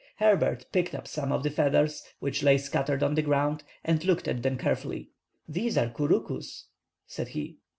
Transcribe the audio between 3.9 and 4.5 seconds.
looked at